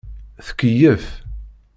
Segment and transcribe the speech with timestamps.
[0.47, 1.05] Tkeyyef.